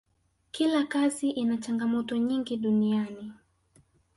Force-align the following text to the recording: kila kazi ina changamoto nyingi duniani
kila 0.51 0.83
kazi 0.83 1.29
ina 1.29 1.57
changamoto 1.57 2.17
nyingi 2.17 2.57
duniani 2.57 3.31